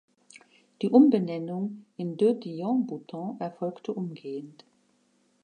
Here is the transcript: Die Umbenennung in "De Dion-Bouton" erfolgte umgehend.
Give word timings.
Die 0.81 0.89
Umbenennung 0.89 1.85
in 1.95 2.17
"De 2.17 2.33
Dion-Bouton" 2.33 3.39
erfolgte 3.39 3.93
umgehend. 3.93 4.65